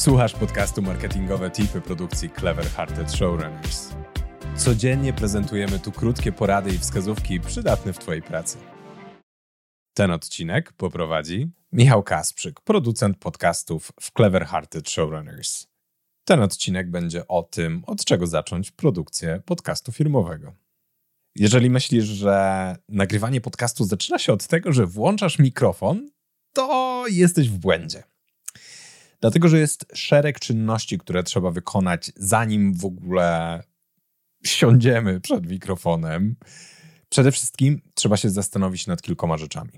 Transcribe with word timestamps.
Słuchasz 0.00 0.32
podcastu 0.32 0.82
Marketingowe 0.82 1.50
Tipy 1.50 1.80
produkcji 1.80 2.30
Clever 2.30 2.66
Hearted 2.66 3.12
Showrunners. 3.12 3.92
Codziennie 4.56 5.12
prezentujemy 5.12 5.78
tu 5.78 5.92
krótkie 5.92 6.32
porady 6.32 6.74
i 6.74 6.78
wskazówki 6.78 7.40
przydatne 7.40 7.92
w 7.92 7.98
Twojej 7.98 8.22
pracy. 8.22 8.58
Ten 9.94 10.10
odcinek 10.10 10.72
poprowadzi 10.72 11.50
Michał 11.72 12.02
Kasprzyk, 12.02 12.60
producent 12.60 13.18
podcastów 13.18 13.92
w 14.00 14.12
Clever 14.12 14.46
Hearted 14.46 14.90
Showrunners. 14.90 15.66
Ten 16.24 16.40
odcinek 16.42 16.90
będzie 16.90 17.28
o 17.28 17.42
tym, 17.42 17.82
od 17.86 18.04
czego 18.04 18.26
zacząć 18.26 18.70
produkcję 18.70 19.42
podcastu 19.46 19.92
firmowego. 19.92 20.52
Jeżeli 21.36 21.70
myślisz, 21.70 22.04
że 22.04 22.76
nagrywanie 22.88 23.40
podcastu 23.40 23.84
zaczyna 23.84 24.18
się 24.18 24.32
od 24.32 24.46
tego, 24.46 24.72
że 24.72 24.86
włączasz 24.86 25.38
mikrofon, 25.38 26.10
to 26.52 27.04
jesteś 27.08 27.48
w 27.48 27.58
błędzie. 27.58 28.09
Dlatego, 29.20 29.48
że 29.48 29.58
jest 29.58 29.86
szereg 29.94 30.40
czynności, 30.40 30.98
które 30.98 31.22
trzeba 31.22 31.50
wykonać, 31.50 32.12
zanim 32.16 32.74
w 32.74 32.84
ogóle 32.84 33.62
siądziemy 34.44 35.20
przed 35.20 35.50
mikrofonem. 35.50 36.36
Przede 37.08 37.32
wszystkim 37.32 37.82
trzeba 37.94 38.16
się 38.16 38.30
zastanowić 38.30 38.86
nad 38.86 39.02
kilkoma 39.02 39.38
rzeczami. 39.38 39.72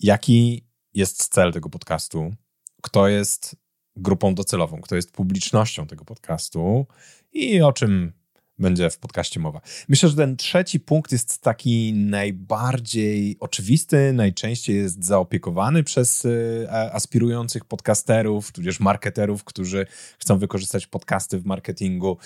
Jaki 0.00 0.64
jest 0.94 1.28
cel 1.28 1.52
tego 1.52 1.68
podcastu? 1.68 2.34
Kto 2.82 3.08
jest 3.08 3.56
grupą 3.96 4.34
docelową? 4.34 4.80
Kto 4.80 4.96
jest 4.96 5.12
publicznością 5.12 5.86
tego 5.86 6.04
podcastu? 6.04 6.86
I 7.32 7.62
o 7.62 7.72
czym 7.72 8.12
będzie 8.58 8.90
w 8.90 8.98
podcaście 8.98 9.40
mowa. 9.40 9.60
Myślę, 9.88 10.08
że 10.08 10.16
ten 10.16 10.36
trzeci 10.36 10.80
punkt 10.80 11.12
jest 11.12 11.42
taki 11.42 11.92
najbardziej 11.94 13.36
oczywisty, 13.40 14.12
najczęściej 14.12 14.76
jest 14.76 15.04
zaopiekowany 15.04 15.84
przez 15.84 16.24
y, 16.24 16.66
aspirujących 16.70 17.64
podcasterów, 17.64 18.52
tudzież 18.52 18.80
marketerów, 18.80 19.44
którzy 19.44 19.86
chcą 20.18 20.38
wykorzystać 20.38 20.86
podcasty 20.86 21.38
w 21.38 21.46
marketingu. 21.46 22.18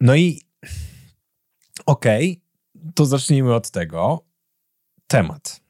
No 0.00 0.16
i 0.16 0.40
okej, 1.86 2.42
okay, 2.76 2.92
to 2.94 3.06
zacznijmy 3.06 3.54
od 3.54 3.70
tego. 3.70 4.24
Temat. 5.06 5.60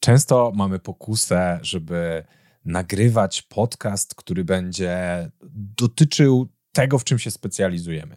Często 0.00 0.52
mamy 0.54 0.78
pokusę, 0.78 1.58
żeby 1.62 2.24
nagrywać 2.64 3.42
podcast, 3.42 4.14
który 4.14 4.44
będzie 4.44 5.30
dotyczył 5.76 6.48
tego, 6.72 6.98
w 6.98 7.04
czym 7.04 7.18
się 7.18 7.30
specjalizujemy 7.30 8.16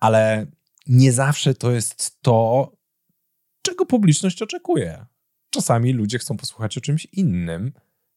ale 0.00 0.46
nie 0.86 1.12
zawsze 1.12 1.54
to 1.54 1.70
jest 1.70 2.20
to, 2.22 2.72
czego 3.62 3.86
publiczność 3.86 4.42
oczekuje. 4.42 5.06
Czasami 5.50 5.92
ludzie 5.92 6.18
chcą 6.18 6.36
posłuchać 6.36 6.78
o 6.78 6.80
czymś 6.80 7.04
innym, 7.04 7.72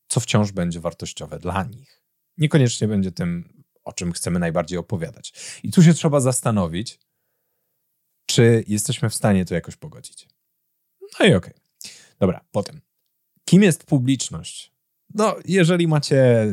co 0.07 0.19
wciąż 0.19 0.51
będzie 0.51 0.79
wartościowe 0.79 1.39
dla 1.39 1.63
nich. 1.63 2.03
Niekoniecznie 2.37 2.87
będzie 2.87 3.11
tym, 3.11 3.63
o 3.83 3.93
czym 3.93 4.11
chcemy 4.11 4.39
najbardziej 4.39 4.79
opowiadać. 4.79 5.33
I 5.63 5.71
tu 5.71 5.83
się 5.83 5.93
trzeba 5.93 6.19
zastanowić, 6.19 6.99
czy 8.25 8.63
jesteśmy 8.67 9.09
w 9.09 9.15
stanie 9.15 9.45
to 9.45 9.55
jakoś 9.55 9.75
pogodzić. 9.75 10.27
No 11.01 11.25
i 11.25 11.33
okej. 11.33 11.53
Okay. 11.53 11.53
Dobra, 12.19 12.45
potem. 12.51 12.81
Kim 13.45 13.63
jest 13.63 13.83
publiczność? 13.85 14.73
No, 15.13 15.35
jeżeli 15.45 15.87
macie 15.87 16.47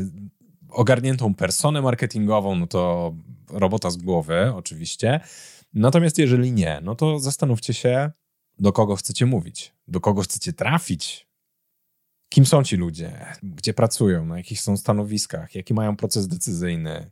ogarniętą 0.77 1.35
personę 1.35 1.83
marketingową, 1.83 2.57
no 2.57 2.67
to 2.67 3.15
robota 3.51 3.91
z 3.91 3.97
głowy, 3.97 4.53
oczywiście. 4.55 5.21
Natomiast 5.75 6.19
jeżeli 6.19 6.53
nie, 6.53 6.81
no 6.83 6.95
to 6.95 7.19
zastanówcie 7.19 7.75
się, 7.75 8.11
do 8.59 8.73
kogo 8.73 8.97
chcecie 8.97 9.27
mówić, 9.27 9.75
do 9.89 10.01
kogo 10.01 10.23
chcecie 10.23 10.53
trafić, 10.53 11.26
kim 12.29 12.47
są 12.47 12.65
ci 12.65 12.77
ludzie, 12.77 13.27
gdzie 13.43 13.75
pracują, 13.75 14.27
na 14.27 14.37
jakich 14.37 14.61
są 14.61 14.77
stanowiskach, 14.77 15.55
jaki 15.55 15.75
mają 15.75 15.97
proces 15.97 16.29
decyzyjny. 16.29 17.11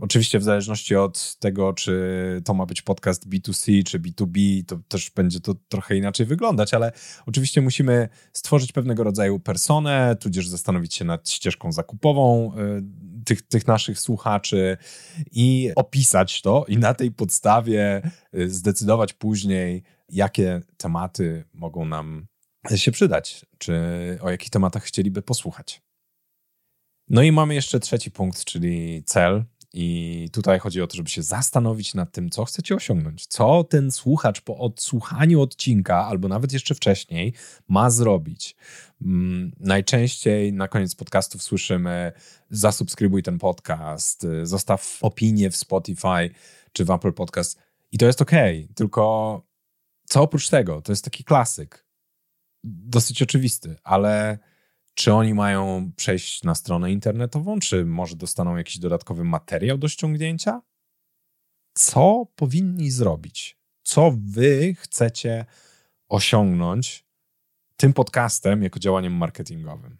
Oczywiście, 0.00 0.38
w 0.38 0.42
zależności 0.42 0.96
od 0.96 1.36
tego, 1.38 1.72
czy 1.72 2.42
to 2.44 2.54
ma 2.54 2.66
być 2.66 2.82
podcast 2.82 3.28
B2C 3.28 3.82
czy 3.84 4.00
B2B, 4.00 4.64
to 4.66 4.78
też 4.88 5.10
będzie 5.10 5.40
to 5.40 5.54
trochę 5.68 5.96
inaczej 5.96 6.26
wyglądać, 6.26 6.74
ale 6.74 6.92
oczywiście 7.26 7.60
musimy 7.60 8.08
stworzyć 8.32 8.72
pewnego 8.72 9.04
rodzaju 9.04 9.40
personę, 9.40 10.16
tudzież 10.20 10.48
zastanowić 10.48 10.94
się 10.94 11.04
nad 11.04 11.30
ścieżką 11.30 11.72
zakupową 11.72 12.52
y, 12.58 12.82
tych, 13.24 13.42
tych 13.42 13.66
naszych 13.66 14.00
słuchaczy 14.00 14.76
i 15.32 15.70
opisać 15.76 16.42
to 16.42 16.64
i 16.68 16.78
na 16.78 16.94
tej 16.94 17.10
podstawie 17.10 18.02
y, 18.34 18.50
zdecydować 18.50 19.12
później, 19.12 19.82
jakie 20.08 20.60
tematy 20.76 21.44
mogą 21.54 21.84
nam 21.84 22.26
się 22.76 22.92
przydać, 22.92 23.46
czy 23.58 23.74
o 24.22 24.30
jakich 24.30 24.50
tematach 24.50 24.84
chcieliby 24.84 25.22
posłuchać. 25.22 25.82
No 27.08 27.22
i 27.22 27.32
mamy 27.32 27.54
jeszcze 27.54 27.80
trzeci 27.80 28.10
punkt, 28.10 28.44
czyli 28.44 29.02
cel, 29.06 29.44
i 29.74 30.28
tutaj 30.32 30.58
chodzi 30.58 30.82
o 30.82 30.86
to, 30.86 30.96
żeby 30.96 31.10
się 31.10 31.22
zastanowić 31.22 31.94
nad 31.94 32.12
tym, 32.12 32.30
co 32.30 32.44
chcecie 32.44 32.74
osiągnąć, 32.74 33.26
co 33.26 33.64
ten 33.64 33.90
słuchacz 33.90 34.40
po 34.40 34.58
odsłuchaniu 34.58 35.40
odcinka, 35.40 36.06
albo 36.06 36.28
nawet 36.28 36.52
jeszcze 36.52 36.74
wcześniej, 36.74 37.32
ma 37.68 37.90
zrobić. 37.90 38.56
Mm, 39.02 39.52
najczęściej 39.60 40.52
na 40.52 40.68
koniec 40.68 40.94
podcastów 40.94 41.42
słyszymy: 41.42 42.12
zasubskrybuj 42.50 43.22
ten 43.22 43.38
podcast, 43.38 44.26
zostaw 44.42 44.98
opinię 45.00 45.50
w 45.50 45.56
Spotify 45.56 46.30
czy 46.72 46.84
w 46.84 46.90
Apple 46.90 47.12
Podcast. 47.12 47.58
I 47.92 47.98
to 47.98 48.06
jest 48.06 48.22
ok, 48.22 48.32
tylko 48.74 49.42
co 50.04 50.22
oprócz 50.22 50.48
tego? 50.48 50.82
To 50.82 50.92
jest 50.92 51.04
taki 51.04 51.24
klasyk, 51.24 51.86
dosyć 52.64 53.22
oczywisty, 53.22 53.76
ale 53.84 54.38
czy 54.94 55.12
oni 55.12 55.34
mają 55.34 55.92
przejść 55.96 56.42
na 56.42 56.54
stronę 56.54 56.92
internetową? 56.92 57.58
Czy 57.58 57.84
może 57.84 58.16
dostaną 58.16 58.56
jakiś 58.56 58.78
dodatkowy 58.78 59.24
materiał 59.24 59.78
do 59.78 59.88
ściągnięcia? 59.88 60.62
Co 61.74 62.26
powinni 62.36 62.90
zrobić? 62.90 63.58
Co 63.82 64.14
wy 64.18 64.74
chcecie 64.78 65.44
osiągnąć 66.08 67.04
tym 67.76 67.92
podcastem 67.92 68.62
jako 68.62 68.78
działaniem 68.78 69.12
marketingowym? 69.12 69.98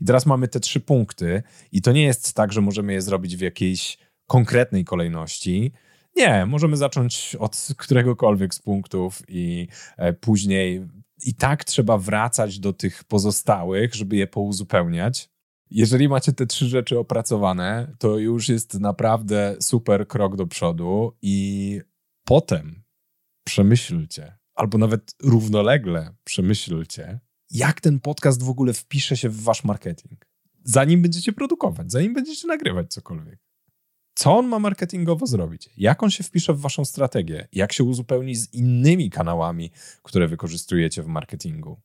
I 0.00 0.04
teraz 0.04 0.26
mamy 0.26 0.48
te 0.48 0.60
trzy 0.60 0.80
punkty, 0.80 1.42
i 1.72 1.82
to 1.82 1.92
nie 1.92 2.02
jest 2.02 2.32
tak, 2.32 2.52
że 2.52 2.60
możemy 2.60 2.92
je 2.92 3.02
zrobić 3.02 3.36
w 3.36 3.40
jakiejś 3.40 3.98
konkretnej 4.26 4.84
kolejności. 4.84 5.72
Nie, 6.16 6.46
możemy 6.46 6.76
zacząć 6.76 7.36
od 7.38 7.68
któregokolwiek 7.76 8.54
z 8.54 8.62
punktów 8.62 9.22
i 9.28 9.68
e, 9.96 10.12
później 10.12 10.86
i 11.26 11.34
tak 11.34 11.64
trzeba 11.64 11.98
wracać 11.98 12.58
do 12.58 12.72
tych 12.72 13.04
pozostałych, 13.04 13.94
żeby 13.94 14.16
je 14.16 14.26
pouzupełniać. 14.26 15.30
Jeżeli 15.70 16.08
macie 16.08 16.32
te 16.32 16.46
trzy 16.46 16.68
rzeczy 16.68 16.98
opracowane, 16.98 17.94
to 17.98 18.18
już 18.18 18.48
jest 18.48 18.80
naprawdę 18.80 19.56
super 19.60 20.08
krok 20.08 20.36
do 20.36 20.46
przodu 20.46 21.12
i 21.22 21.80
potem 22.24 22.82
przemyślcie, 23.44 24.38
albo 24.54 24.78
nawet 24.78 25.14
równolegle 25.22 26.14
przemyślcie, 26.24 27.20
jak 27.50 27.80
ten 27.80 28.00
podcast 28.00 28.42
w 28.42 28.50
ogóle 28.50 28.72
wpisze 28.72 29.16
się 29.16 29.28
w 29.28 29.42
wasz 29.42 29.64
marketing. 29.64 30.26
Zanim 30.64 31.02
będziecie 31.02 31.32
produkować, 31.32 31.92
zanim 31.92 32.14
będziecie 32.14 32.48
nagrywać 32.48 32.92
cokolwiek. 32.92 33.38
Co 34.14 34.38
on 34.38 34.46
ma 34.46 34.58
marketingowo 34.58 35.26
zrobić? 35.26 35.70
Jak 35.76 36.02
on 36.02 36.10
się 36.10 36.24
wpisze 36.24 36.54
w 36.54 36.60
waszą 36.60 36.84
strategię? 36.84 37.48
Jak 37.52 37.72
się 37.72 37.84
uzupełni 37.84 38.36
z 38.36 38.54
innymi 38.54 39.10
kanałami, 39.10 39.70
które 40.02 40.28
wykorzystujecie 40.28 41.02
w 41.02 41.06
marketingu? 41.06 41.80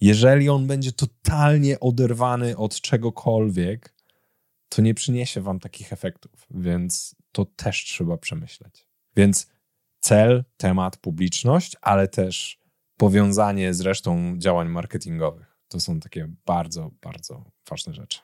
Jeżeli 0.00 0.48
on 0.48 0.66
będzie 0.66 0.92
totalnie 0.92 1.80
oderwany 1.80 2.56
od 2.56 2.80
czegokolwiek, 2.80 3.94
to 4.68 4.82
nie 4.82 4.94
przyniesie 4.94 5.40
wam 5.40 5.60
takich 5.60 5.92
efektów, 5.92 6.46
więc 6.50 7.16
to 7.32 7.44
też 7.44 7.84
trzeba 7.84 8.16
przemyśleć. 8.16 8.86
Więc 9.16 9.46
cel, 10.00 10.44
temat, 10.56 10.96
publiczność, 10.96 11.76
ale 11.80 12.08
też 12.08 12.58
powiązanie 12.96 13.74
z 13.74 13.80
resztą 13.80 14.34
działań 14.38 14.68
marketingowych. 14.68 15.56
To 15.68 15.80
są 15.80 16.00
takie 16.00 16.28
bardzo, 16.46 16.90
bardzo 17.02 17.44
ważne 17.70 17.94
rzeczy. 17.94 18.20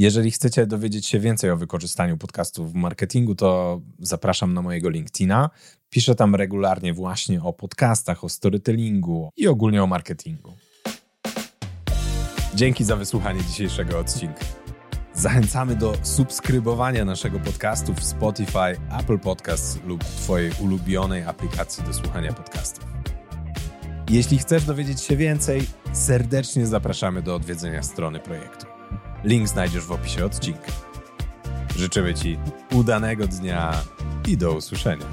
Jeżeli 0.00 0.30
chcecie 0.30 0.66
dowiedzieć 0.66 1.06
się 1.06 1.18
więcej 1.18 1.50
o 1.50 1.56
wykorzystaniu 1.56 2.16
podcastów 2.16 2.72
w 2.72 2.74
marketingu, 2.74 3.34
to 3.34 3.80
zapraszam 3.98 4.54
na 4.54 4.62
mojego 4.62 4.90
LinkedIna. 4.90 5.50
Piszę 5.90 6.14
tam 6.14 6.34
regularnie 6.34 6.94
właśnie 6.94 7.42
o 7.42 7.52
podcastach, 7.52 8.24
o 8.24 8.28
storytellingu 8.28 9.30
i 9.36 9.48
ogólnie 9.48 9.82
o 9.82 9.86
marketingu. 9.86 10.52
Dzięki 12.54 12.84
za 12.84 12.96
wysłuchanie 12.96 13.44
dzisiejszego 13.44 13.98
odcinka. 13.98 14.44
Zachęcamy 15.14 15.76
do 15.76 15.94
subskrybowania 16.02 17.04
naszego 17.04 17.40
podcastu 17.40 17.94
w 17.94 18.04
Spotify, 18.04 18.76
Apple 19.00 19.18
Podcasts 19.18 19.78
lub 19.84 20.04
Twojej 20.04 20.52
ulubionej 20.60 21.22
aplikacji 21.22 21.84
do 21.84 21.92
słuchania 21.92 22.32
podcastów. 22.32 22.84
Jeśli 24.10 24.38
chcesz 24.38 24.64
dowiedzieć 24.64 25.00
się 25.00 25.16
więcej, 25.16 25.62
serdecznie 25.92 26.66
zapraszamy 26.66 27.22
do 27.22 27.34
odwiedzenia 27.34 27.82
strony 27.82 28.20
projektu. 28.20 28.69
Link 29.24 29.48
znajdziesz 29.48 29.84
w 29.84 29.92
opisie 29.92 30.24
odcinka. 30.24 30.72
Życzymy 31.76 32.14
Ci 32.14 32.38
udanego 32.72 33.26
dnia 33.26 33.72
i 34.28 34.36
do 34.36 34.52
usłyszenia. 34.52 35.06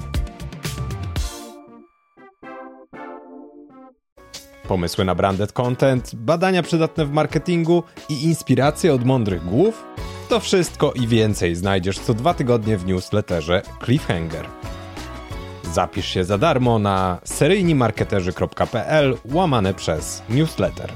Pomysły 4.68 5.04
na 5.04 5.14
branded 5.14 5.52
content, 5.52 6.14
badania 6.14 6.62
przydatne 6.62 7.06
w 7.06 7.12
marketingu 7.12 7.82
i 8.08 8.24
inspiracje 8.24 8.94
od 8.94 9.04
mądrych 9.04 9.44
głów? 9.44 9.84
To 10.28 10.40
wszystko 10.40 10.92
i 10.92 11.06
więcej 11.06 11.54
znajdziesz 11.54 11.98
co 11.98 12.14
dwa 12.14 12.34
tygodnie 12.34 12.76
w 12.76 12.86
newsletterze 12.86 13.62
Cliffhanger. 13.84 14.46
Zapisz 15.72 16.06
się 16.06 16.24
za 16.24 16.38
darmo 16.38 16.78
na 16.78 17.18
seryjnimarketerzy.pl 17.24 19.16
łamane 19.24 19.74
przez 19.74 20.22
newsletter. 20.30 20.92